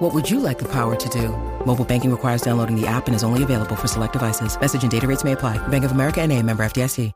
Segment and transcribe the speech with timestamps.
[0.00, 1.28] What would you like the power to do?
[1.66, 4.58] Mobile banking requires downloading the app and is only available for select devices.
[4.58, 5.58] Message and data rates may apply.
[5.68, 7.12] Bank of America and a member FDIC.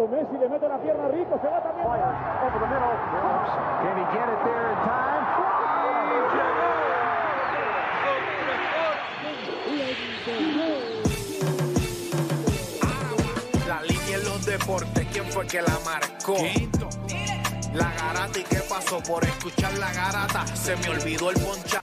[0.00, 1.86] Messi le mete la pierna rico, se va también.
[1.90, 2.94] Over the middle.
[3.82, 5.26] Can he get it there in time?
[13.66, 16.36] La línea en los deportes, ¿quién fue que la marcó?
[17.74, 20.46] La garata y qué pasó por escuchar la garata.
[20.54, 21.82] Se me olvidó el poncha.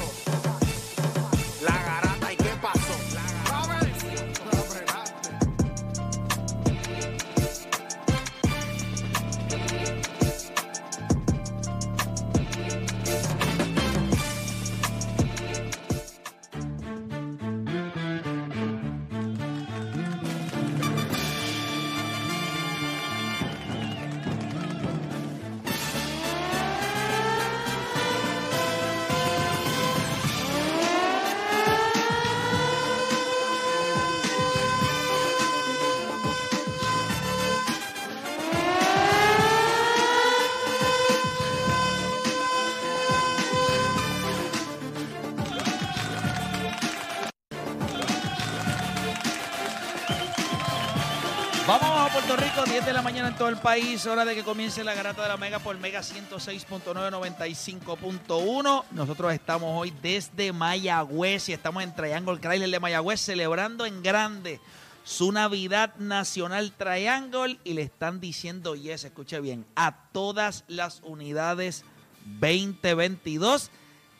[52.71, 55.27] 7 de la mañana en todo el país, hora de que comience la garata de
[55.27, 58.85] la Mega por Mega 106.995.1.
[58.91, 64.61] Nosotros estamos hoy desde Mayagüez y estamos en Triangle Chrysler de Mayagüez celebrando en grande
[65.03, 71.83] su Navidad Nacional Triangle y le están diciendo yes, escuche bien, a todas las unidades
[72.23, 73.69] 2022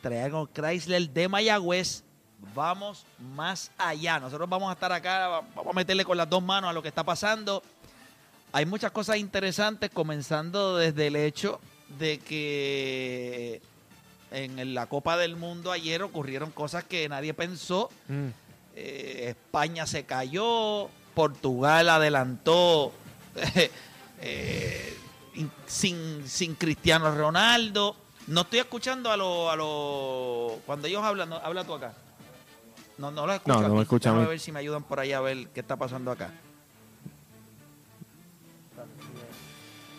[0.02, 2.04] Triangle Chrysler de Mayagüez
[2.54, 4.20] vamos más allá.
[4.20, 6.88] Nosotros vamos a estar acá, vamos a meterle con las dos manos a lo que
[6.88, 7.62] está pasando.
[8.52, 11.60] Hay muchas cosas interesantes, comenzando desde el hecho
[11.98, 13.60] de que
[14.30, 17.90] en la Copa del Mundo ayer ocurrieron cosas que nadie pensó.
[18.74, 22.92] Eh, España se cayó, Portugal adelantó
[24.20, 24.96] eh,
[25.34, 27.96] in- sin, sin Cristiano Ronaldo.
[28.28, 29.52] No estoy escuchando a los...
[29.52, 31.92] A lo, cuando ellos hablan, no, habla tú acá.
[32.98, 33.80] No, no lo escucho No, me
[34.24, 36.30] a ver si me ayudan por ahí a ver qué está pasando acá.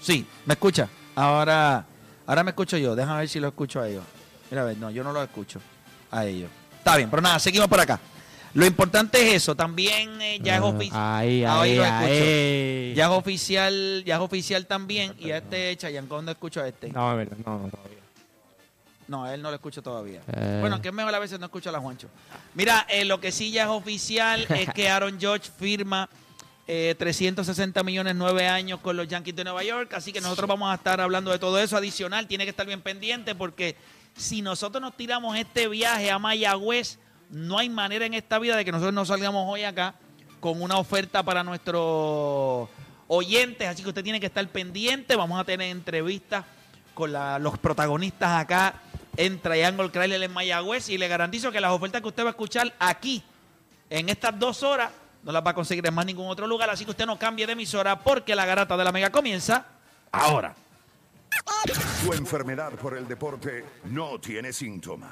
[0.04, 0.88] Sí, me escucha.
[1.16, 1.86] Ahora,
[2.28, 2.96] ahora me escucho yo.
[2.96, 4.04] Déjame ver si lo escucho a ellos.
[4.52, 5.60] Mira, a ver, no, yo no lo escucho
[6.12, 6.50] a ellos.
[6.78, 8.00] Está bien, pero nada, seguimos por acá.
[8.54, 9.56] Lo importante es eso.
[9.56, 11.02] También eh, ya es Ah, oficial.
[11.02, 12.94] Ahí, Ahí ahí.
[12.96, 15.16] Ya es oficial, ya es oficial también.
[15.18, 16.90] Y a este Chayanne, ¿dónde escucho a este?
[16.92, 17.98] No, verdad, no, no, todavía.
[19.08, 20.22] No, él no lo escucho todavía.
[20.34, 20.58] Eh.
[20.62, 22.10] Bueno, que es mejor a veces no escucho a la Juancho.
[22.54, 26.08] Mira, eh, lo que sí ya es oficial es que Aaron George firma
[26.66, 29.94] eh, 360 millones nueve años con los Yankees de Nueva York.
[29.94, 31.76] Así que nosotros vamos a estar hablando de todo eso.
[31.76, 33.76] Adicional, tiene que estar bien pendiente porque
[34.16, 37.00] si nosotros nos tiramos este viaje a Mayagüez,
[37.30, 39.96] no hay manera en esta vida de que nosotros no salgamos hoy acá
[40.40, 42.70] con una oferta para nuestros
[43.08, 43.68] oyentes.
[43.68, 45.16] Así que usted tiene que estar pendiente.
[45.16, 46.46] Vamos a tener entrevistas
[46.94, 48.76] con los protagonistas acá
[49.18, 52.32] en Triangle Chrysler en Mayagüez y le garantizo que las ofertas que usted va a
[52.32, 53.22] escuchar aquí
[53.90, 54.92] en estas dos horas
[55.24, 57.46] no las va a conseguir en más ningún otro lugar, así que usted no cambie
[57.46, 59.66] de emisora porque la garata de la mega comienza
[60.12, 60.54] ahora.
[62.04, 65.12] Tu enfermedad por el deporte no tiene síntomas.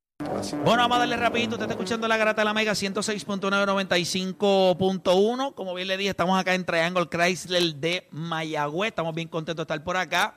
[0.41, 1.51] Bueno, vamos a darle rapidito.
[1.51, 5.53] Usted está escuchando la Garata de la Mega 106.995.1.
[5.53, 8.89] Como bien le dije, estamos acá en Triangle Chrysler de Mayagüez.
[8.89, 10.33] Estamos bien contentos de estar por acá.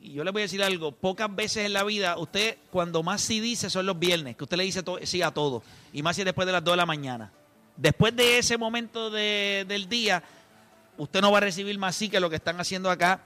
[0.00, 0.92] Y yo le voy a decir algo.
[0.92, 4.56] Pocas veces en la vida, usted cuando más sí dice son los viernes, que usted
[4.58, 5.64] le dice sí a todo.
[5.92, 7.32] Y más si es después de las 2 de la mañana.
[7.76, 10.22] Después de ese momento de- del día,
[10.98, 13.22] usted no va a recibir más sí que lo que están haciendo acá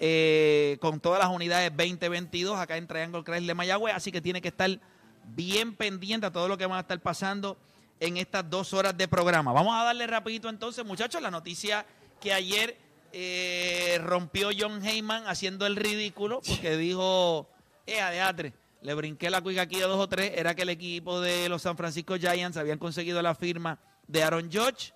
[0.00, 4.42] eh, con todas las unidades 2022 acá en Triangle Chrysler de Mayagüez, así que tiene
[4.42, 4.80] que estar
[5.26, 7.56] bien pendiente a todo lo que van a estar pasando
[8.00, 9.52] en estas dos horas de programa.
[9.52, 11.86] Vamos a darle rapidito entonces, muchachos, la noticia
[12.20, 12.76] que ayer
[13.12, 17.48] eh, rompió John Heyman haciendo el ridículo porque dijo,
[17.86, 21.20] eh, adeatre, le brinqué la cuica aquí a dos o tres, era que el equipo
[21.20, 24.92] de los San Francisco Giants habían conseguido la firma de Aaron Judge,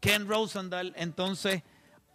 [0.00, 1.62] Ken Rosendahl, entonces,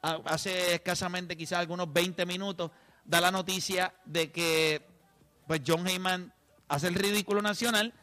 [0.01, 2.71] hace escasamente quizás algunos 20 minutos,
[3.05, 4.85] da la noticia de que
[5.47, 6.33] pues John Heyman
[6.67, 7.93] hace el ridículo nacional.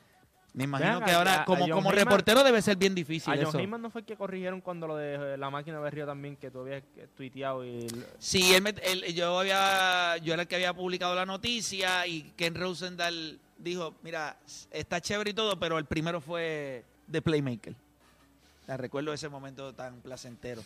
[0.52, 3.46] Me imagino que ahora, a- como, como Heyman- reportero, debe ser bien difícil A John
[3.48, 3.58] eso.
[3.58, 6.34] Heyman no fue el que corrigieron cuando lo de eh, la máquina de Río también,
[6.36, 7.86] que tú habías eh, tuiteado y...
[8.18, 12.32] Sí, él me- él- yo había, yo era el que había publicado la noticia y
[12.36, 14.36] Ken Rosendahl dijo, mira,
[14.72, 17.74] está chévere y todo, pero el primero fue The Playmaker.
[18.66, 20.62] La recuerdo ese momento tan placentero.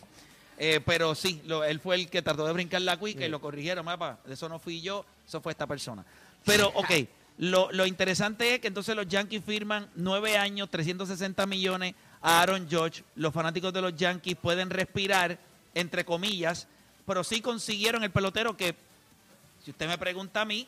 [0.57, 3.29] Eh, pero sí, lo- él fue el que trató de brincar la cuica y Sí.
[3.29, 4.17] lo corrigieron, mapa.
[4.27, 6.03] Eso no fui yo, eso fue esta persona.
[6.43, 6.89] Pero, ok,
[7.37, 12.67] lo, lo interesante es que entonces los Yankees firman nueve años, 360 millones a Aaron
[12.69, 13.03] Judge.
[13.15, 15.37] Los fanáticos de los Yankees pueden respirar,
[15.73, 16.67] entre comillas,
[17.05, 18.75] pero sí consiguieron el pelotero que,
[19.63, 20.67] si usted me pregunta a mí,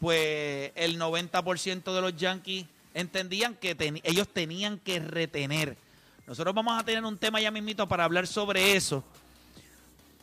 [0.00, 5.76] pues el 90% de los Yankees entendían que ellos tenían que retener.
[6.26, 9.04] Nosotros vamos a tener un tema ya mismito para hablar sobre eso,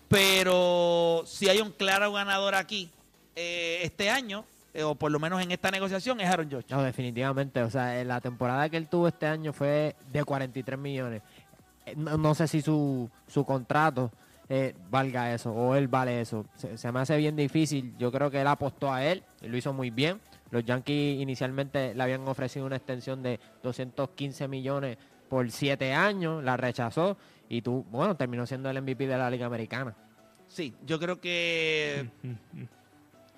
[0.10, 2.90] pero si hay un claro ganador aquí
[3.36, 6.66] eh, este año, eh, o por lo menos en esta negociación, es Aaron Judge.
[6.70, 7.62] No, definitivamente.
[7.62, 11.22] O sea, en la temporada que él tuvo este año fue de 43 millones.
[11.86, 14.12] Eh, No, no sé si su, su contrato
[14.50, 16.46] eh, valga eso o él vale eso.
[16.56, 17.96] Se, se me hace bien difícil.
[17.98, 20.20] Yo creo que él apostó a él y lo hizo muy bien.
[20.52, 24.98] Los Yankees inicialmente le habían ofrecido una extensión de 215 millones
[25.30, 27.18] por 7 años, la rechazó
[27.50, 29.96] y tú, bueno, terminó siendo el MVP de la Liga Americana.
[30.48, 32.08] Sí, yo creo que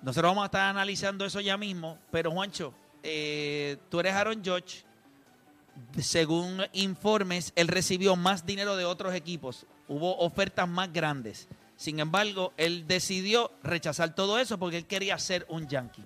[0.02, 4.84] nosotros vamos a estar analizando eso ya mismo, pero Juancho, eh, tú eres Aaron Judge.
[5.98, 9.66] Según informes, él recibió más dinero de otros equipos.
[9.88, 11.48] Hubo ofertas más grandes.
[11.76, 16.02] Sin embargo, él decidió rechazar todo eso porque él quería ser un Yankee.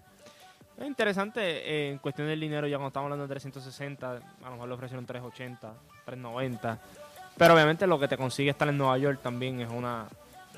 [0.77, 4.51] Es interesante eh, en cuestión del dinero, ya cuando estamos hablando de 360, a lo
[4.53, 5.75] mejor le ofrecieron 380,
[6.07, 6.79] 390.
[7.37, 10.09] Pero obviamente lo que te consigue estar en Nueva York también es una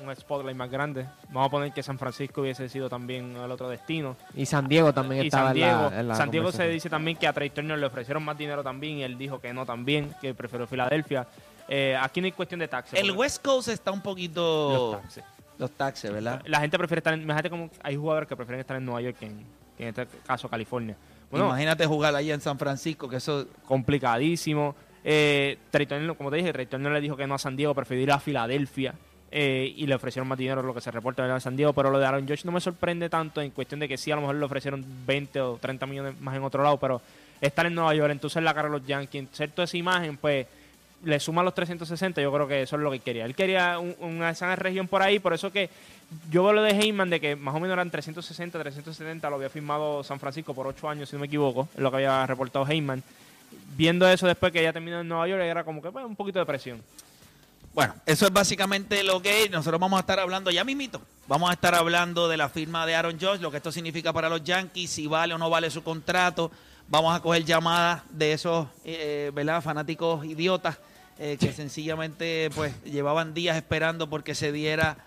[0.01, 1.05] un spotlight más grande.
[1.29, 4.15] Vamos a poner que San Francisco hubiese sido también el otro destino.
[4.35, 6.67] Y San Diego también y estaba San en la- Diego, en la San Diego se
[6.67, 9.53] dice también que a Trey Turner le ofrecieron más dinero también y él dijo que
[9.53, 11.27] no también, que prefirió Filadelfia.
[11.69, 12.99] Eh, aquí no hay cuestión de taxes.
[12.99, 14.91] El West Coast está un poquito...
[14.93, 15.23] los taxes.
[15.57, 16.41] Los taxes, ¿verdad?
[16.45, 19.17] La gente prefiere estar en, imagínate como hay jugadores que prefieren estar en Nueva York
[19.19, 19.45] que en,
[19.77, 20.97] que en este caso California.
[21.29, 23.47] Bueno, Imagínate jugar allá en San Francisco, que eso...
[23.65, 24.75] complicadísimo.
[25.03, 27.73] Eh, Trey Turner, como te dije, Trey Turner le dijo que no a San Diego,
[27.75, 28.93] prefirió ir a Filadelfia.
[29.35, 31.73] Eh, y le ofrecieron más dinero, lo que se reporta de San Diego.
[31.73, 34.15] Pero lo de Aaron Josh no me sorprende tanto en cuestión de que sí, a
[34.15, 36.77] lo mejor le ofrecieron 20 o 30 millones más en otro lado.
[36.77, 37.01] Pero
[37.41, 40.45] estar en Nueva York, entonces la cara de los Yankees, ser esa imagen, pues
[41.03, 42.21] le suma los 360.
[42.21, 43.25] Yo creo que eso es lo que quería.
[43.25, 45.69] Él quería un- una esa región por ahí, por eso que
[46.29, 49.49] yo veo lo de Heyman de que más o menos eran 360, 370, lo había
[49.49, 53.01] firmado San Francisco por 8 años, si no me equivoco, lo que había reportado Heyman.
[53.75, 56.37] Viendo eso después que ya terminó en Nueva York, era como que pues, un poquito
[56.39, 56.81] de presión.
[57.73, 59.51] Bueno, eso es básicamente lo que es.
[59.51, 61.01] Nosotros vamos a estar hablando ya mismito.
[61.27, 64.29] Vamos a estar hablando de la firma de Aaron Judge, lo que esto significa para
[64.29, 66.51] los Yankees, si vale o no vale su contrato.
[66.87, 69.63] Vamos a coger llamadas de esos eh, ¿verdad?
[69.63, 70.77] fanáticos idiotas
[71.17, 74.97] eh, que sencillamente pues llevaban días esperando porque se diera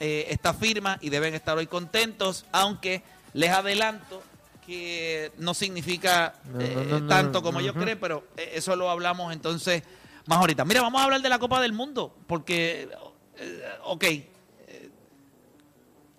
[0.00, 3.02] eh, esta firma y deben estar hoy contentos, aunque
[3.34, 4.22] les adelanto
[4.66, 7.84] que no significa No, eh, no, no, no, tanto como ellos ujú.
[7.84, 9.82] creen, pero eso lo hablamos entonces
[10.26, 10.64] más ahorita.
[10.64, 12.88] Mira, vamos a hablar de la Copa del Mundo, porque,
[13.36, 14.90] eh, ok, eh,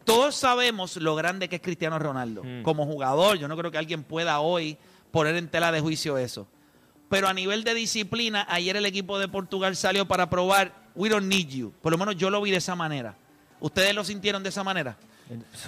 [0.03, 2.43] todos sabemos lo grande que es Cristiano Ronaldo.
[2.43, 2.63] Mm.
[2.63, 4.77] Como jugador, yo no creo que alguien pueda hoy
[5.11, 6.47] poner en tela de juicio eso.
[7.09, 11.27] Pero a nivel de disciplina, ayer el equipo de Portugal salió para probar, we don't
[11.27, 11.73] need you.
[11.81, 13.15] Por lo menos yo lo vi de esa manera.
[13.59, 14.97] ¿Ustedes lo sintieron de esa manera?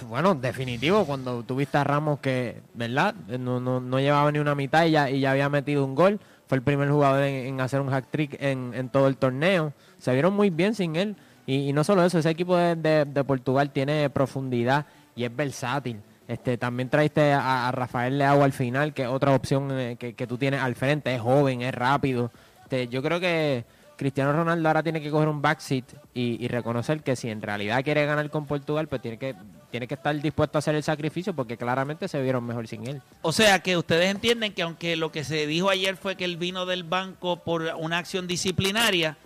[0.08, 3.14] Bueno, definitivo, cuando tuviste a Ramos que, ¿verdad?
[3.38, 6.20] No, no, no llevaba ni una mitad y ya, y ya había metido un gol.
[6.48, 9.72] Fue el primer jugador en, hacer un hat-trick en, todo el torneo.
[9.98, 11.16] Se vieron muy bien sin él.
[11.46, 16.00] Y, no solo eso, ese equipo de Portugal tiene profundidad y es versátil.
[16.28, 20.12] Este, también traiste a, a Rafael Leao al final, que es otra opción eh, que,
[20.12, 21.14] que tú tienes al frente.
[21.14, 22.30] Es joven, es rápido.
[22.64, 23.64] Este, yo creo que
[23.98, 27.82] Cristiano Ronaldo ahora tiene que coger un backseat y, y reconocer que si en realidad
[27.82, 29.34] quiere ganar con Portugal, pues tiene que,
[29.72, 33.02] tiene que estar dispuesto a hacer el sacrificio porque claramente se vieron mejor sin él.
[33.22, 36.36] O sea que ustedes entienden que aunque lo que se dijo ayer fue que él
[36.36, 39.18] vino del banco por una acción disciplinaria,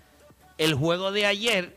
[0.56, 1.76] el juego de ayer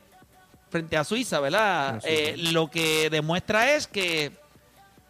[0.70, 2.02] frente a Suiza, ¿verdad?
[2.06, 4.32] Eh, lo que demuestra es que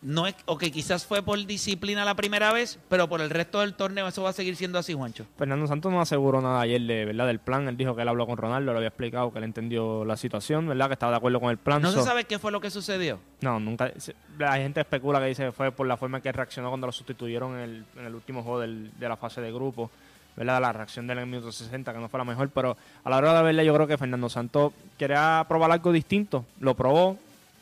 [0.06, 3.62] no es, o que quizás fue por disciplina la primera vez, pero por el resto
[3.62, 5.26] del torneo eso va a seguir siendo así, Juancho.
[5.38, 7.26] Fernando Santos no aseguró nada ayer de, ¿verdad?
[7.28, 7.68] del plan.
[7.68, 10.68] Él dijo que él habló con Ronaldo, le había explicado que él entendió la situación,
[10.68, 10.88] ¿verdad?
[10.88, 11.82] que estaba de acuerdo con el plan.
[11.82, 13.20] No se sabe qué fue lo que sucedió.
[13.42, 13.92] No, nunca.
[14.38, 16.94] La gente especula que dice que fue por la forma en que reaccionó cuando lo
[16.94, 19.90] sustituyeron en el, en el último juego del- de la fase de grupo.
[20.38, 20.60] ¿verdad?
[20.60, 22.50] La reacción del minuto 60, que no fue la mejor.
[22.50, 26.46] Pero a la hora de verla, yo creo que Fernando Santos quería probar algo distinto.
[26.60, 27.18] Lo probó,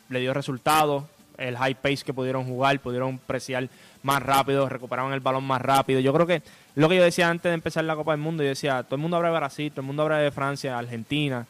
[0.08, 1.04] le dio resultados.
[1.36, 3.68] El high pace que pudieron jugar, pudieron preciar
[4.02, 6.00] más rápido, recuperaron el balón más rápido.
[6.00, 6.42] Yo creo que
[6.76, 9.02] lo que yo decía antes de empezar la Copa del Mundo, yo decía, todo el
[9.02, 11.46] mundo habla de Brasil, todo el mundo habla de Francia, Argentina.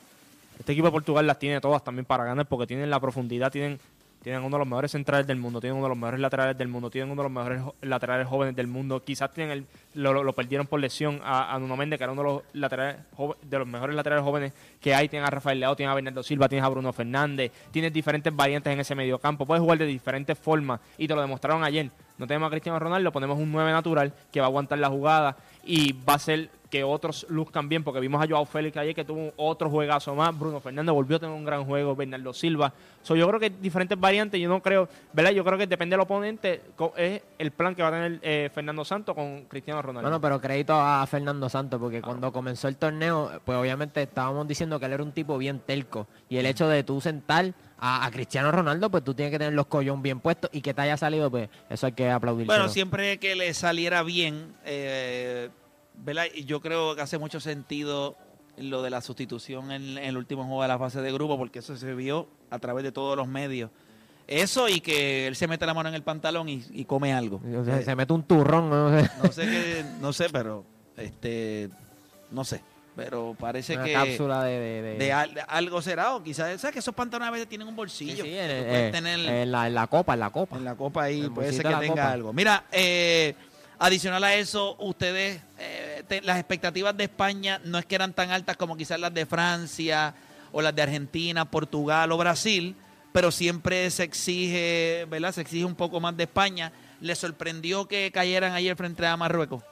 [0.58, 3.78] Este equipo de Portugal las tiene todas también para ganar porque tienen la profundidad, tienen,
[4.24, 6.66] tienen uno de los mejores centrales del mundo, tienen uno de los mejores laterales del
[6.68, 9.04] mundo, tienen uno de los mejores jo- laterales jóvenes del mundo.
[9.04, 12.28] Quizás tienen el, lo, perdieron por lesión a, a Nuno Méndez, que era uno de
[12.28, 12.96] los laterales
[13.42, 15.08] de los mejores laterales jóvenes que hay.
[15.08, 18.72] Tienen a Rafael Leao, tienen a Bernardo Silva, tienes a Bruno Fernández, tienes diferentes variantes
[18.72, 19.44] en ese mediocampo.
[19.46, 21.90] Puedes jugar de diferentes formas y te lo demostraron ayer.
[22.16, 25.36] No tenemos a Cristiano Ronaldo, ponemos un 9 natural que va a aguantar la jugada
[25.64, 29.04] y va a hacer que otros luzcan bien, porque vimos a Joao Félix ayer que
[29.04, 32.72] tuvo otro juegazo más, Bruno Fernández volvió a tener un gran juego, Bernardo Silva.
[33.00, 35.30] So, yo creo que diferentes variantes, yo no creo, ¿verdad?
[35.30, 36.62] Yo creo que depende del oponente,
[36.96, 40.08] es el plan que va a tener eh, Fernando Santos con Cristiano Ronaldo.
[40.08, 44.80] Bueno, pero crédito a Fernando Santos, porque cuando comenzó el torneo, pues obviamente estábamos diciendo
[44.80, 46.08] que él era un tipo bien telco.
[46.28, 49.54] Y el hecho de tú sentar a, a Cristiano Ronaldo, pues tú tienes que tener
[49.54, 52.48] los collón bien puestos y que te haya salido, pues eso hay que aplaudir.
[52.48, 55.50] Bueno, siempre que le saliera bien, eh,
[55.94, 56.24] ¿verdad?
[56.34, 58.16] Y yo creo que hace mucho sentido
[58.56, 61.58] lo de la sustitución en, en el último juego de la fase de grupo, porque
[61.60, 63.70] eso se vio a través de todos los medios.
[64.26, 67.40] Eso y que él se mete la mano en el pantalón y, y come algo.
[67.58, 70.64] O sea, Eh, se mete un turrón, no sé, no sé qué, no sé, pero
[70.96, 71.68] este,
[72.30, 72.62] no sé,
[72.96, 74.58] pero parece una que cápsula de...
[74.58, 77.48] de- de- de, al- de algo será o quizás, ¿sabes que esos pantalones a veces
[77.48, 78.24] tienen un bolsillo?
[78.24, 80.56] sí, en, que el- eh, tener en la, en la copa, en la copa.
[80.56, 82.12] en la copa ahí puede ser que tenga copa.
[82.12, 82.32] algo.
[82.32, 83.34] Mira, eh,
[83.78, 85.83] adicional a eso, ustedes, eh,
[86.22, 90.14] las expectativas de España no es que eran tan altas como quizás las de Francia
[90.52, 92.76] o las de Argentina, Portugal o Brasil,
[93.12, 95.32] pero siempre se exige, ¿verdad?
[95.32, 96.72] Se exige un poco más de España.
[97.00, 99.62] ¿Les sorprendió que cayeran ayer frente a Marruecos?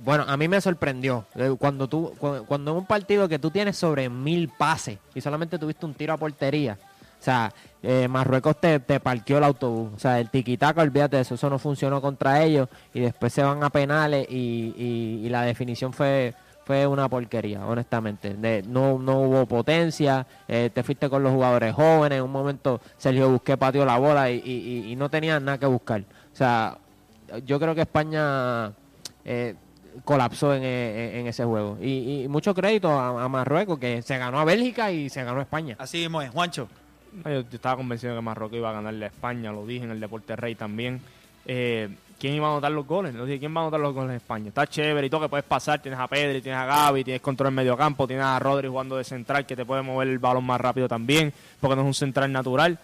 [0.00, 1.26] Bueno, a mí me sorprendió.
[1.58, 5.58] Cuando tú, cu- cuando en un partido que tú tienes sobre mil pases y solamente
[5.58, 6.78] tuviste un tiro a portería.
[7.20, 9.90] O sea, eh, Marruecos te, te parqueó el autobús.
[9.96, 12.68] O sea, el tiquitaca, olvídate de eso, eso no funcionó contra ellos.
[12.94, 14.74] Y después se van a penales y,
[15.24, 18.34] y- la definición fue fue una porquería, honestamente.
[18.66, 22.18] No, no hubo potencia, eh, te fuiste con los jugadores jóvenes.
[22.18, 24.42] En un momento Sergio Busqué pateó la bola y,
[24.90, 26.00] y- no tenían nada que buscar.
[26.00, 26.76] O sea,
[27.44, 28.72] yo creo que España
[29.24, 29.54] eh,
[30.04, 31.78] colapsó en, eh, en ese juego.
[31.80, 35.38] Y, y mucho crédito a, a Marruecos, que se ganó a Bélgica y se ganó
[35.38, 35.76] a España.
[35.78, 36.68] Así mismo es, Juancho.
[37.24, 40.00] Yo, estaba convencido de que Marruecos iba a ganarle a España, lo dije en el
[40.00, 41.00] Deporte Rey también.
[41.46, 43.14] Eh, ¿Quién iba a anotar los goles?
[43.14, 44.48] Lo dije, ¿quién va a anotar los goles en España?
[44.48, 47.48] Está chévere y todo que puedes pasar, tienes a Pedri, tienes a Gaby, tienes control
[47.48, 50.44] en medio campo, tienes a Rodri jugando de central que te puede mover el balón
[50.44, 52.78] más rápido también, porque no es un central natural.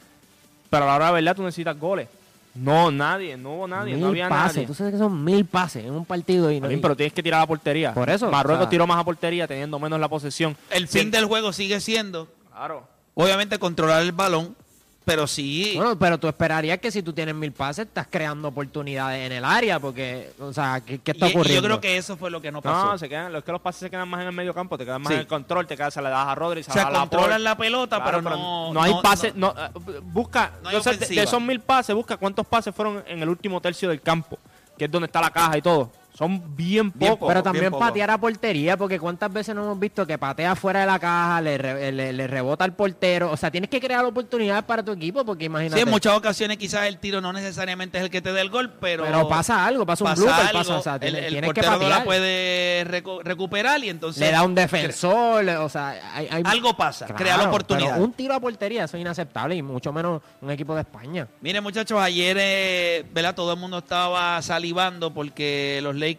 [0.68, 2.08] Pero a la hora de verdad tú necesitas goles.
[2.54, 4.56] No, nadie, no hubo nadie, mil no había pases.
[4.56, 4.66] nadie.
[4.66, 6.68] Tú sabes que son mil pases en un partido y no.
[6.68, 7.94] Bien, pero tienes que tirar a la portería.
[7.94, 10.54] Por eso, Marruecos o sea- tiró más a portería teniendo menos la posesión.
[10.68, 12.86] El fin del juego sigue siendo, Claro.
[13.14, 14.56] Obviamente, controlar el balón,
[15.04, 15.72] pero sí...
[15.74, 19.44] Bueno, pero tú esperarías que si tú tienes mil pases, estás creando oportunidades en el
[19.44, 21.60] área, porque, o sea, ¿qué, qué está y- y ocurriendo?
[21.60, 22.92] yo creo que eso fue lo que no pasó.
[22.92, 24.84] No, se quedan, es que los pases se quedan más en el medio campo, te
[24.84, 25.14] quedan más Sí.
[25.14, 26.90] en el control, te quedas, se le das a Rodri, se o le sea, das
[26.90, 27.16] a Laporte.
[27.16, 28.36] controlan la pelota, Claro, pero
[28.72, 28.80] no...
[28.82, 29.70] hay pases, no, eh,
[30.04, 33.28] busca, No hay o sea, de, esos mil pases, busca cuántos pases fueron en el
[33.28, 34.38] último tercio del campo,
[34.78, 35.90] que es donde está la caja y todo.
[36.22, 37.10] Son bien Bien pocos.
[37.18, 37.80] poco, Pero también poco.
[37.84, 41.40] patear a portería, porque cuántas veces no hemos visto que patea fuera de la caja,
[41.40, 43.32] le, re- le- le rebota al portero.
[43.32, 45.76] O sea, tienes que crear oportunidades para tu equipo, porque imagínate.
[45.76, 48.50] Sí, en muchas ocasiones quizás el tiro no necesariamente es el que te dé el
[48.50, 51.22] gol, pero, pero pasa algo, pasa un pasa blooper, algo, pasa, o sea, el, tienes,
[51.24, 55.42] el tienes que portero no la puede recu- recuperar y entonces Le da un defensor,
[55.42, 57.94] le- o sea, hay, hay- algo pasa, Claro, crea la oportunidad.
[57.94, 61.26] pero un tiro a portería, eso es inaceptable, y mucho menos un equipo de España.
[61.40, 63.34] Miren muchachos, ayer eh, ¿verdad?
[63.34, 66.11] todo el mundo estaba salivando porque los Lakers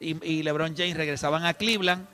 [0.00, 2.06] y, y LeBron James regresaban a Cleveland.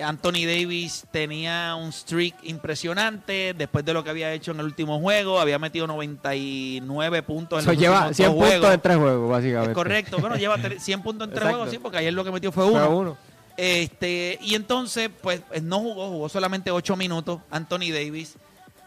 [0.00, 5.00] Anthony Davis tenía un streak impresionante después de lo que había hecho en el último
[5.00, 5.40] juego.
[5.40, 8.74] Había metido 99 puntos en Eso los lleva últimos 100 dos puntos juegos.
[8.74, 9.70] en tres juegos, básicamente.
[9.70, 10.18] Es correcto.
[10.18, 11.56] Bueno, lleva tre- 100 puntos en tres Exacto.
[11.58, 12.96] juegos, sí, porque ayer lo que metió fue Fue uno.
[12.96, 13.16] uno.
[13.56, 18.36] Este, y entonces, pues eh, no jugó, jugó solamente 8 minutos Anthony Davis.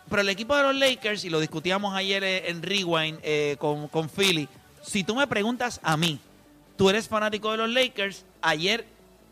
[0.09, 3.87] Pero el equipo de los Lakers, y lo discutíamos ayer eh, en Rewind eh, con,
[3.89, 4.47] con Philly,
[4.81, 6.19] si tú me preguntas a mí,
[6.77, 8.85] tú eres fanático de los Lakers, ayer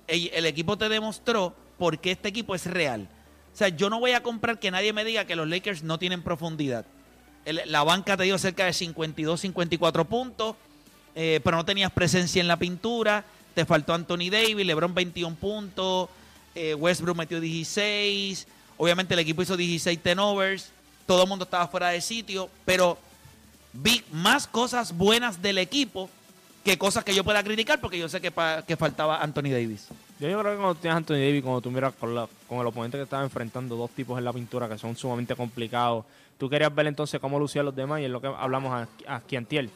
[0.08, 3.08] el, equipo te demostró por qué este equipo es real.
[3.53, 6.00] O sea, yo no voy a comprar que nadie me diga que los Lakers no
[6.00, 6.86] tienen profundidad.
[7.65, 10.55] La banca te dio cerca de 52, 54 puntos,
[11.15, 13.24] eh, pero no tenías presencia en la pintura.
[13.55, 16.10] Te faltó Anthony Davis, LeBron 21 puntos,
[16.55, 18.48] eh, Westbrook metió 16.
[18.77, 20.72] Obviamente el equipo hizo 16 turnovers.
[21.05, 22.98] Todo el mundo estaba fuera de sitio, pero
[23.74, 26.10] vi más cosas buenas del equipo
[26.69, 29.88] que cosas que yo pueda criticar porque yo sé que, pa- que faltaba Anthony Davis.
[30.19, 32.59] Yo, yo creo que cuando tienes a Anthony Davis, cuando tú miras con, la- con
[32.59, 36.05] el oponente que estaba enfrentando, dos tipos en la pintura que son sumamente complicados,
[36.38, 39.69] tú querías ver entonces cómo lucían los demás y es lo que hablamos aquí, antier.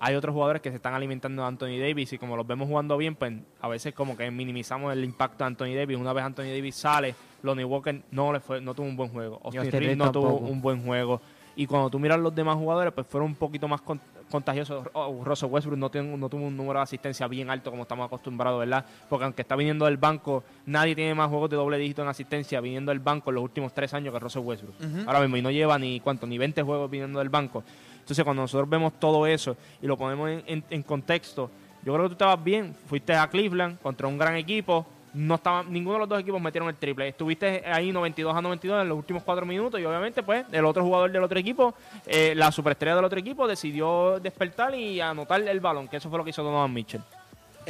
[0.00, 2.96] Hay otros jugadores que se están alimentando de Anthony Davis y como los vemos jugando
[2.96, 5.96] bien, pues a veces como que minimizamos el impacto de Anthony Davis.
[5.98, 9.40] Una vez Anthony Davis sale, Lonnie Walker no le fue, no tuvo un buen juego.
[9.42, 11.20] Austin Reeves no tuvo un buen juego.
[11.56, 14.88] Y cuando tú miras los demás jugadores, pues fueron un poquito más con- contagiosos.
[14.92, 18.06] Oh, Russell Westbrook no, tiene- no tuvo un número de asistencia bien alto como estamos
[18.06, 18.84] acostumbrados, ¿verdad?
[19.08, 22.60] Porque aunque está viniendo del banco, nadie tiene más juegos de doble dígito en asistencia
[22.60, 24.74] viniendo del banco en los últimos tres años que Russell Westbrook.
[25.06, 27.64] Ahora mismo, y no lleva ni cuánto, ni 20 juegos viniendo del banco.
[28.00, 31.50] Entonces, cuando nosotros vemos todo eso y lo ponemos en, en- en contexto,
[31.84, 32.74] yo creo que tú estabas bien.
[32.86, 34.86] Fuiste a Cleveland contra un gran equipo.
[35.14, 37.08] No estaba, ninguno de los dos equipos metieron el triple.
[37.08, 40.84] Estuviste ahí 92 a 92 en los últimos cuatro minutos y obviamente pues el otro
[40.84, 41.74] jugador del otro equipo,
[42.06, 46.18] eh, la superestrella del otro equipo decidió despertar y anotar el balón, que eso fue
[46.18, 47.02] lo que hizo Donovan Mitchell.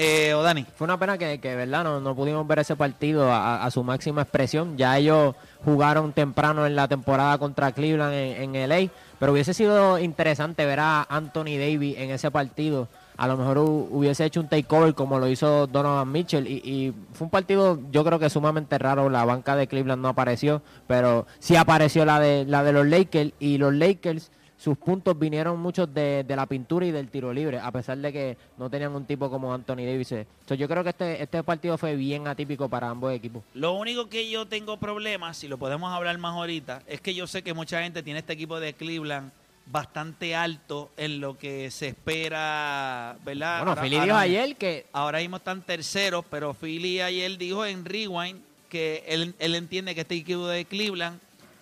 [0.00, 0.64] Eh, o Dani.
[0.76, 3.82] Fue una pena que, que verdad, no, no pudimos ver ese partido a, a su
[3.82, 4.76] máxima expresión.
[4.76, 9.98] Ya ellos jugaron temprano en la temporada contra Cleveland en, en LA, pero hubiese sido
[9.98, 12.86] interesante ver a Anthony Davis en ese partido.
[13.18, 16.94] A lo mejor hu- hubiese hecho un takeover como lo hizo Donovan Mitchell y, y
[17.12, 19.10] fue un partido yo creo que sumamente raro.
[19.10, 23.32] La banca de Cleveland no apareció, pero sí apareció la de, la de los Lakers
[23.38, 27.60] y los Lakers sus puntos vinieron muchos de, de la pintura y del tiro libre,
[27.60, 30.10] a pesar de que no tenían un tipo como Anthony Davis.
[30.10, 33.44] Entonces yo creo que este, este partido fue bien atípico para ambos equipos.
[33.54, 37.28] Lo único que yo tengo problemas, si lo podemos hablar más ahorita, es que yo
[37.28, 39.30] sé que mucha gente tiene este equipo de Cleveland
[39.70, 43.58] bastante alto en lo que se espera, ¿verdad?
[43.58, 47.84] Bueno, Ahora- Philly dijo ayer que Ahora mismo están terceros, pero Philly ayer dijo en
[47.84, 51.18] Rewind que él, él entiende que este equipo de Cleveland,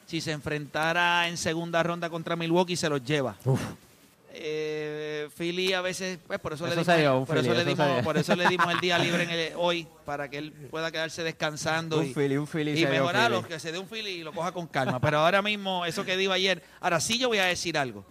[0.06, 3.36] si se enfrentara en segunda ronda contra Milwaukee, se los lleva.
[4.38, 8.04] Eh, Philly a veces, pues por eso, le dimos, por, eso Philly, le eso dimos
[8.04, 11.22] por eso le dimos el día libre en el- hoy, para que él pueda quedarse
[11.22, 12.78] descansando y, Philly, un Philly.
[12.82, 15.00] y mejorarlo, que se dé un Philly y lo coja con calma.
[15.00, 18.04] Pero ahora mismo, eso que digo ayer, ahora sí yo voy a decir algo,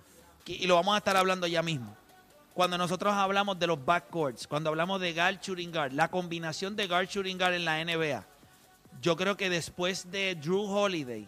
[0.48, 1.96] y lo vamos a estar hablando ya mismo.
[2.56, 6.88] Cuando nosotros hablamos de los backcourts, cuando hablamos de guard shooting guard, la combinación de
[6.88, 8.26] guard shooting guard en la NBA,
[9.02, 11.28] yo creo que después de Drew Holiday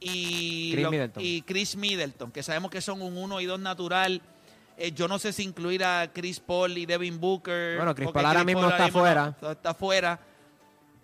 [0.00, 1.22] y, Chris lo- Middleton.
[1.22, 4.22] y Chris Middleton, que sabemos que son un 1 y 2 natural,
[4.78, 7.76] eh, yo no sé si incluir a Chris Paul y Devin Booker.
[7.76, 9.36] Bueno, Chris Paul ahora mismo está no- fuera.
[9.50, 10.20] está fuera.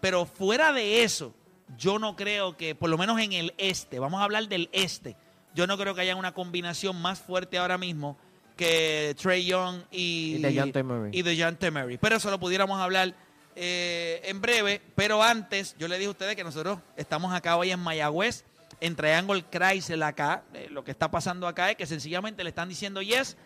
[0.00, 1.34] Pero fuera de eso,
[1.78, 5.16] yo no creo que, por lo menos en el este, vamos a hablar del este,
[5.54, 8.16] yo no creo que haya una combinación más fuerte ahora mismo
[8.56, 11.10] que Trey Young y, Y DeJounte Murray.
[11.12, 11.98] y DeJounte Murray.
[11.98, 13.14] Pero eso lo pudiéramos hablar
[13.56, 14.80] eh, en breve.
[14.94, 18.44] Pero antes, yo le dije a ustedes que nosotros estamos acá hoy en Mayagüez,
[18.80, 20.42] en Triangle Chrysler acá.
[20.52, 23.36] Eh, lo que está pasando acá es que sencillamente le están diciendo yes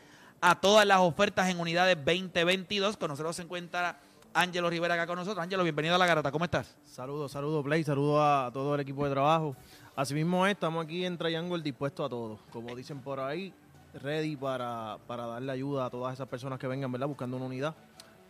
[0.40, 2.96] a todas las ofertas en unidades 2022.
[2.96, 3.98] Con nosotros se encuentra
[4.34, 5.42] Ángelo Rivera acá con nosotros.
[5.42, 6.30] Ángelo, bienvenido a La Garata.
[6.30, 6.76] ¿Cómo estás?
[6.84, 9.56] Saludos, saludos Play, saludos a todo el equipo de trabajo.
[9.96, 12.38] Asimismo es, estamos aquí en Triangle dispuestos a todo.
[12.52, 13.52] Como dicen por ahí,
[13.94, 17.08] ready para, para darle ayuda a todas esas personas que vengan, ¿verdad?
[17.08, 17.74] Buscando una unidad.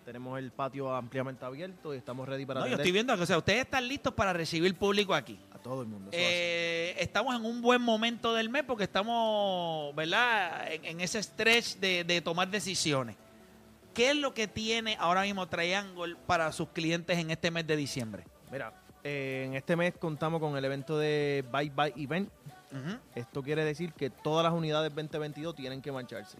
[0.08, 3.26] Tenemos el patio ampliamente abierto y estamos ready para No, yo estoy viendo que o
[3.26, 5.38] sea, ustedes están listos para recibir público aquí.
[5.52, 6.08] a todo el mundo.
[6.12, 10.72] Eh, estamos en un buen momento del mes porque estamos, ¿verdad?
[10.72, 13.16] En, en ese stretch de, de tomar decisiones.
[13.92, 17.76] ¿Qué es lo que tiene ahora mismo Triangle para sus clientes en este mes de
[17.76, 18.24] diciembre?
[18.50, 18.72] Mira,
[19.04, 22.30] eh, en este mes contamos con el evento de Bye Bye Event.
[22.72, 22.96] Ujú.
[23.14, 26.38] Esto quiere decir que todas las unidades 2022 tienen que marcharse.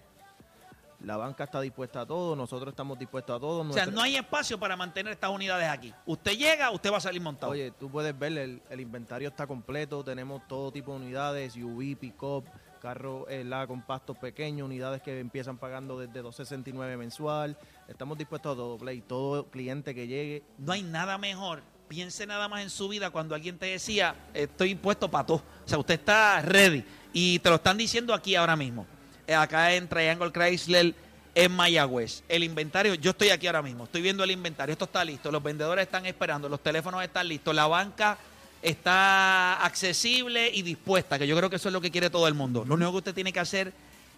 [1.01, 3.61] La banca está dispuesta a todo, nosotros estamos dispuestos a todo.
[3.61, 5.95] O sea, no hay espacio para mantener estas unidades aquí.
[6.07, 7.53] Usted llega, usted va a salir montado.
[7.53, 11.97] Oye, tú puedes ver, el, el inventario está completo, tenemos todo tipo de unidades, SUV,
[11.97, 12.45] pick-up,
[12.79, 17.57] carros eh, la, con pastos pequeños, unidades que empiezan pagando desde 269 mensual.
[17.87, 19.01] Estamos dispuestos a todo, Play.
[19.03, 21.63] Todo cliente que llegue, No hay nada mejor.
[21.89, 25.39] Piense nada más en su vida cuando alguien te decía, estoy puesto para todo.
[25.65, 26.85] O sea, usted está ready.
[27.13, 28.87] Y te lo están diciendo aquí ahora mismo.
[29.35, 30.95] Acá en Triangle Chrysler,
[31.35, 32.23] en Mayagüez.
[32.29, 33.85] El inventario, yo estoy aquí ahora mismo.
[33.85, 34.73] Estoy viendo el inventario.
[34.73, 35.31] Esto está listo.
[35.31, 36.49] Los vendedores están esperando.
[36.49, 37.55] Los teléfonos están listos.
[37.55, 38.19] La banca
[38.63, 41.19] está accesible y dispuesta.
[41.19, 42.65] Que yo creo que eso es lo que quiere todo el mundo.
[42.67, 43.73] Lo único que usted tiene que hacer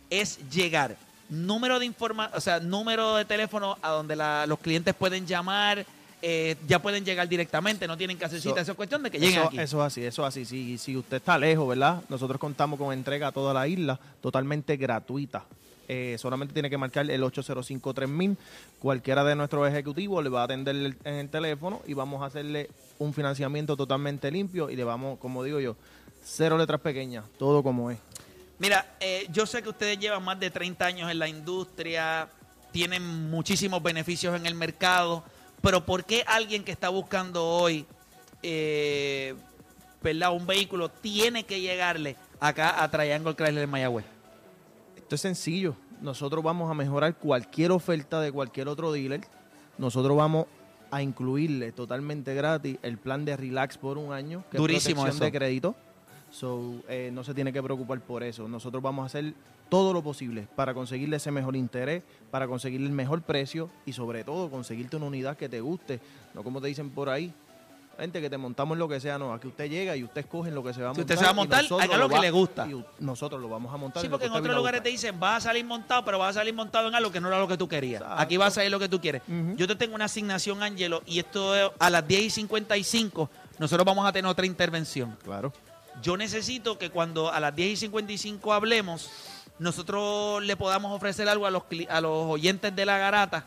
[0.09, 0.97] es llegar.
[1.29, 5.87] Número de informa o sea, número de teléfono a donde los clientes pueden llamar,
[6.23, 8.57] eh, ya pueden llegar directamente, no tienen que hacer cita.
[8.57, 9.59] So- Eso es cuestión de que lleguen Eso, aquí.
[9.59, 10.45] eso es así, eso es así.
[10.45, 12.03] Si, si usted está lejos, ¿verdad?
[12.09, 15.45] Nosotros contamos con entrega a toda la isla, totalmente gratuita.
[15.93, 18.37] Eh, solamente tiene que marcar el 805-3000.
[18.79, 22.27] Cualquiera de nuestros ejecutivos le va a atender el- en el teléfono y vamos a
[22.27, 25.75] hacerle un financiamiento totalmente limpio y le vamos, como digo yo,
[26.23, 27.99] cero letras pequeñas, todo como es.
[28.59, 32.29] Mira, eh, yo sé que ustedes llevan más de 30 años en la industria,
[32.73, 35.25] tienen muchísimos beneficios en el mercado,
[35.61, 37.87] pero ¿por qué alguien que está buscando hoy
[38.43, 39.35] eh,
[40.03, 40.33] ¿verdad?
[40.33, 44.05] un vehículo tiene que llegarle acá a Triangle Chrysler en Mayagüez?
[44.97, 45.75] Esto es sencillo.
[46.01, 49.21] Nosotros vamos a mejorar cualquier oferta de cualquier otro dealer.
[49.77, 50.47] Nosotros vamos
[50.91, 55.17] a incluirle totalmente gratis el plan de relax por un año, que Durísimo es protección
[55.17, 55.25] eso.
[55.25, 55.75] de crédito.
[56.31, 58.49] So, eh, no se tiene que preocupar por eso.
[58.49, 59.35] Nosotros vamos a hacer
[59.71, 64.25] todo lo posible para conseguirle ese mejor interés, para conseguirle el mejor precio y sobre
[64.25, 66.01] todo conseguirte una unidad que te guste.
[66.35, 67.33] No como te dicen por ahí,
[67.99, 70.65] gente que te montamos lo que sea, no, aquí usted llega y usted escoge lo
[70.65, 71.17] que se va a Si montar.
[71.17, 72.67] usted se va a montar, haga lo que va- le gusta.
[72.67, 74.03] Y nosotros lo vamos a montar.
[74.03, 76.55] Sí, porque en otros lugares te dicen, vas a salir montado, pero vas a salir
[76.55, 78.01] montado en algo que no era lo que tú querías.
[78.01, 78.23] Exacto.
[78.23, 79.23] Aquí vas a salir lo que tú quieres.
[79.57, 83.85] Yo te tengo una asignación, Ángelo, y esto es a las 10 y 55, nosotros
[83.85, 85.17] vamos a tener otra intervención.
[85.23, 85.53] Claro.
[86.03, 89.11] Yo necesito que cuando a las 10 y 55 hablemos,
[89.61, 93.45] nosotros le podamos ofrecer algo a los, a los oyentes de la garata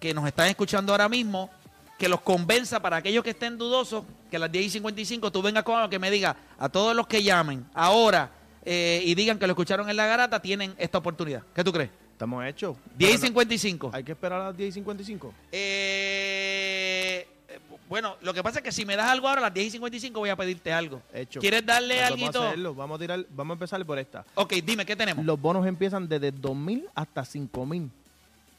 [0.00, 1.50] que nos están escuchando ahora mismo,
[1.98, 5.42] que los convenza para aquellos que estén dudosos, que a las 10 y 55 tú
[5.42, 8.30] vengas con algo que me diga a todos los que llamen ahora
[8.64, 11.42] eh, y digan que lo escucharon en la garata, tienen esta oportunidad.
[11.54, 11.90] ¿Qué tú crees?
[12.12, 12.76] Estamos hechos.
[12.96, 13.90] 10 y Pero no- 55.
[13.92, 15.34] Hay que esperar a las 10 y 55.
[15.52, 16.65] Eh, eh,
[17.88, 19.70] bueno, lo que pasa es que si me das algo ahora a las 10 y
[19.72, 21.02] 55 voy a pedirte algo.
[21.12, 21.40] Hecho.
[21.40, 22.18] ¿Quieres darle algo?
[22.18, 22.74] Vamos a hacerlo.
[22.74, 24.24] Vamos a tirar, vamos a empezar por esta.
[24.34, 25.24] Ok, dime, ¿qué tenemos?
[25.24, 27.88] Los bonos empiezan desde 2.000 hasta 5.000,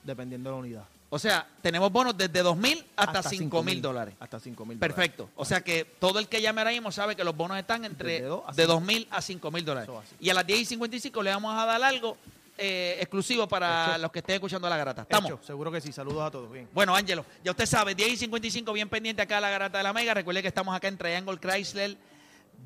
[0.03, 0.83] dependiendo de la unidad.
[1.09, 4.15] O sea, tenemos bonos desde 2 mil hasta, Hasta 5 mil 5.000 dólares.
[4.19, 5.29] Hasta 5.000 Perfecto.
[5.37, 8.21] O sea que todo el que llame ahora mismo sabe que los bonos están entre
[8.21, 8.43] de cinco.
[8.53, 9.89] 2 mil a 5 mil dólares.
[9.89, 10.15] Eso así.
[10.19, 12.17] Y a las 10 y 55 le vamos a dar algo
[12.57, 13.97] eh, exclusivo para Hecho.
[13.99, 15.03] los que estén escuchando la garata.
[15.03, 15.31] ¿Estamos?
[15.31, 15.91] Hecho, seguro que sí.
[15.91, 16.51] Saludos a todos.
[16.51, 16.67] Bien.
[16.73, 19.83] Bueno, Ángelo, ya usted sabe, 10 y 55 bien pendiente acá a la garata de
[19.83, 20.13] la Mega.
[20.13, 21.97] Recuerde que estamos acá en Triangle Chrysler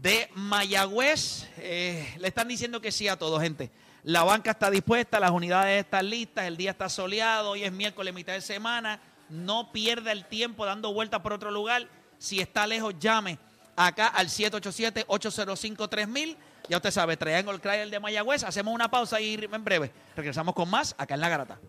[0.01, 1.47] de Mayagüez.
[1.58, 3.71] Eh, le están diciendo que sí a todo, gente.
[4.04, 8.13] La banca está dispuesta, las unidades están listas, el día está soleado, hoy es miércoles,
[8.13, 8.99] mitad de semana.
[9.30, 11.88] No pierda el tiempo dando vueltas por otro lugar.
[12.17, 13.38] Si está lejos, llame
[13.75, 16.36] acá al 787-805-3000.
[16.71, 18.45] Ya usted sabe, Triangle Chrysler de Mayagüez.
[18.45, 21.60] Hacemos una pausa y en breve regresamos con más acá en la garata.